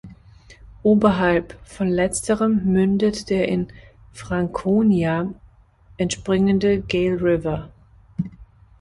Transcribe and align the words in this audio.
Oberhalb 0.83 1.59
von 1.63 1.87
letzterem 1.87 2.63
mündet 2.65 3.29
der 3.29 3.47
in 3.49 3.67
Franconia 4.11 5.31
entspringende 5.97 6.81
Gale 6.81 7.21
River. 7.21 7.69